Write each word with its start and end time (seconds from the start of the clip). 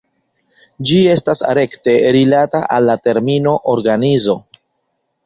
Ĝi 0.91 0.95
estas 1.15 1.43
rekte 1.57 1.95
rilata 2.15 2.63
al 2.79 2.87
la 2.91 2.97
termino 3.09 3.55
"organizo". 3.75 4.37